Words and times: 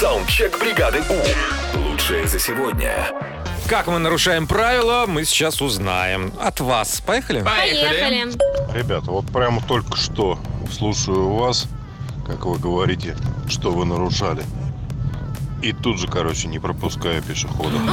Саундчек 0.00 0.58
бригады 0.58 1.02
У. 1.10 1.78
Лучшее 1.78 2.26
за 2.26 2.38
сегодня. 2.38 3.06
Как 3.68 3.86
мы 3.86 3.98
нарушаем 3.98 4.46
правила, 4.46 5.04
мы 5.06 5.26
сейчас 5.26 5.60
узнаем. 5.60 6.32
От 6.40 6.60
вас. 6.60 7.02
Поехали? 7.02 7.42
Поехали. 7.42 8.32
Ребята, 8.74 9.10
вот 9.10 9.26
прямо 9.26 9.60
только 9.60 9.98
что 9.98 10.38
слушаю 10.72 11.34
вас, 11.34 11.66
как 12.26 12.46
вы 12.46 12.58
говорите, 12.58 13.14
что 13.46 13.72
вы 13.72 13.84
нарушали. 13.84 14.42
И 15.60 15.74
тут 15.74 16.00
же, 16.00 16.08
короче, 16.08 16.48
не 16.48 16.58
пропуская 16.58 17.20
пешехода. 17.20 17.76
Ну, 17.78 17.92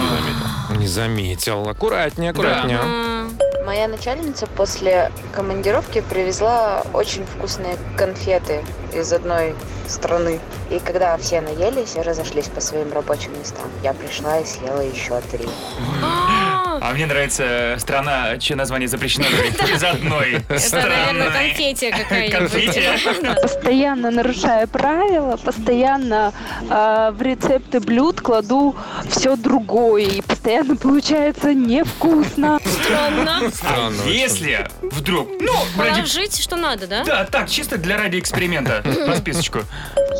не 0.00 0.08
заметил. 0.08 0.80
Не 0.80 0.86
заметил. 0.86 1.68
Аккуратнее, 1.68 2.30
аккуратнее. 2.30 2.78
М, 2.78 3.38
Моя 3.64 3.86
начальница 3.86 4.46
после 4.46 5.12
командировки 5.32 6.02
привезла 6.08 6.82
очень 6.92 7.24
вкусные 7.24 7.76
конфеты 7.96 8.64
из 8.92 9.12
одной 9.12 9.54
страны. 9.86 10.40
И 10.70 10.78
когда 10.78 11.16
все 11.18 11.40
наелись 11.40 11.96
и 11.96 12.00
разошлись 12.00 12.46
по 12.46 12.60
своим 12.60 12.92
рабочим 12.92 13.38
местам, 13.38 13.66
я 13.82 13.92
пришла 13.92 14.40
и 14.40 14.44
съела 14.44 14.80
еще 14.80 15.20
три. 15.30 15.46
А 16.84 16.90
мне 16.94 17.06
нравится 17.06 17.76
страна, 17.78 18.38
чье 18.38 18.56
название 18.56 18.88
запрещено 18.88 19.26
говорить 19.30 19.54
из 19.70 19.84
одной 19.84 20.42
Это, 20.48 20.76
наверное, 20.76 21.28
страны. 21.28 21.32
конфетия 21.36 21.92
какая-нибудь. 21.92 23.42
Постоянно 23.42 24.10
нарушая 24.10 24.66
правила, 24.66 25.36
постоянно 25.36 26.32
э, 26.68 27.10
в 27.12 27.22
рецепты 27.22 27.78
блюд 27.78 28.20
кладу 28.20 28.74
все 29.10 29.36
другое, 29.36 30.02
и 30.04 30.22
постоянно 30.22 30.74
получается 30.74 31.54
невкусно. 31.54 32.58
Странно. 32.84 33.50
Странно. 33.52 34.02
Если 34.06 34.68
вдруг, 34.82 35.28
ну, 35.40 35.52
ради... 35.76 35.96
Положить, 35.96 36.38
что 36.38 36.56
надо, 36.56 36.86
да? 36.86 37.04
Да, 37.04 37.24
так, 37.24 37.48
чисто 37.48 37.78
для 37.78 37.96
ради 37.96 38.18
эксперимента, 38.18 38.82
по 39.06 39.16
списочку. 39.16 39.60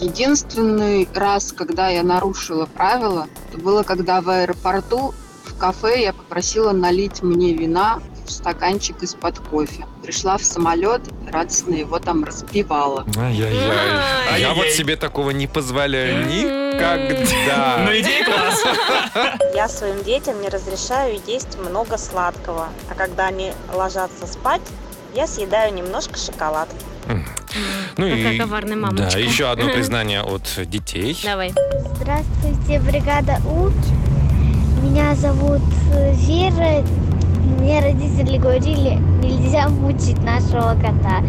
Единственный 0.00 1.08
раз, 1.14 1.52
когда 1.52 1.88
я 1.88 2.02
нарушила 2.02 2.66
правила, 2.66 3.26
это 3.48 3.58
было 3.58 3.82
когда 3.82 4.20
в 4.20 4.28
аэропорту 4.28 5.14
в 5.44 5.56
кафе 5.58 6.02
я 6.02 6.12
попросила 6.12 6.72
налить 6.72 7.22
мне 7.22 7.54
вина 7.54 8.00
стаканчик 8.30 9.02
из-под 9.02 9.38
кофе. 9.38 9.86
Пришла 10.02 10.36
в 10.38 10.44
самолет, 10.44 11.02
радостно 11.30 11.74
его 11.74 11.98
там 11.98 12.24
распивала. 12.24 13.04
Ай-яй-яй. 13.16 13.70
Ай. 14.32 14.40
Я 14.40 14.54
вот 14.54 14.66
себе 14.68 14.96
такого 14.96 15.30
не 15.30 15.46
позволяю 15.46 16.22
М. 16.22 16.28
никогда. 16.28 17.84
Ну, 17.84 17.90
идея 17.98 18.24
класс. 18.24 18.64
Я 19.54 19.68
своим 19.68 20.02
детям 20.04 20.40
не 20.40 20.48
разрешаю 20.48 21.18
есть 21.26 21.58
много 21.58 21.98
сладкого, 21.98 22.68
а 22.90 22.94
когда 22.94 23.26
они 23.26 23.52
ложатся 23.72 24.26
спать, 24.26 24.60
я 25.14 25.26
съедаю 25.26 25.74
немножко 25.74 26.16
шоколад. 26.18 26.68
Ну 27.96 28.04
Какая 28.04 28.32
и 28.34 28.38
коварная 28.38 28.74
да, 28.76 28.80
мамочка. 28.80 29.18
еще 29.18 29.50
одно 29.50 29.68
признание 29.72 30.20
от 30.22 30.42
детей. 30.68 31.18
Давай. 31.24 31.52
Здравствуйте, 31.96 32.78
бригада 32.80 33.38
У. 33.46 33.70
Меня 34.82 35.14
зовут 35.16 35.62
э, 35.94 36.12
Вера. 36.14 36.84
Родители 37.98 38.38
говорили, 38.38 38.90
нельзя 39.20 39.68
мучить 39.68 40.22
нашего 40.22 40.74
кота. 40.80 41.20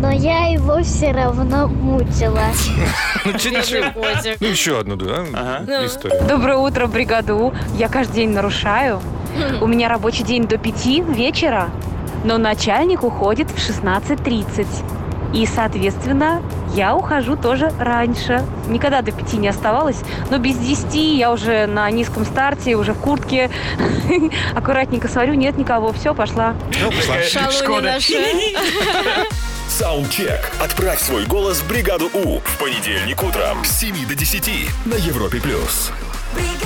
Но 0.00 0.12
я 0.12 0.46
его 0.46 0.80
все 0.84 1.10
равно 1.10 1.66
мучила. 1.66 2.44
Ну. 3.24 3.32
Ну, 4.40 4.46
еще 4.46 4.78
одну, 4.78 4.94
да, 4.94 5.24
Ага. 5.34 5.84
историю. 5.86 6.22
Доброе 6.28 6.58
утро, 6.58 6.86
бригаду. 6.86 7.52
Я 7.76 7.88
каждый 7.88 8.14
день 8.14 8.30
нарушаю. 8.30 9.00
У 9.60 9.66
меня 9.66 9.88
рабочий 9.88 10.22
день 10.22 10.46
до 10.46 10.58
5 10.58 11.00
вечера, 11.12 11.70
но 12.24 12.38
начальник 12.38 13.02
уходит 13.02 13.50
в 13.50 13.56
16.30. 13.58 14.66
И, 15.32 15.46
соответственно, 15.46 16.42
я 16.74 16.94
ухожу 16.94 17.36
тоже 17.36 17.72
раньше. 17.78 18.44
Никогда 18.68 19.02
до 19.02 19.12
5 19.12 19.34
не 19.34 19.48
оставалась, 19.48 19.98
но 20.30 20.38
без 20.38 20.56
10 20.56 20.94
я 20.94 21.32
уже 21.32 21.66
на 21.66 21.90
низком 21.90 22.24
старте, 22.24 22.76
уже 22.76 22.92
в 22.92 22.98
куртке. 22.98 23.50
Аккуратненько 24.54 25.08
смотрю, 25.08 25.34
нет 25.34 25.56
никого, 25.58 25.92
все, 25.92 26.14
пошла. 26.14 26.54
Ну, 26.80 26.90
Шкода. 27.50 27.98
Саундчек. 29.68 30.52
Отправь 30.60 31.00
свой 31.00 31.26
голос 31.26 31.58
в 31.58 31.68
бригаду 31.68 32.08
У. 32.14 32.40
В 32.40 32.58
понедельник 32.58 33.22
утром 33.22 33.64
с 33.64 33.80
7 33.80 34.06
до 34.06 34.14
10 34.14 34.50
на 34.86 34.94
Европе+. 34.94 35.40
плюс. 35.40 35.90
бригада. 36.34 36.65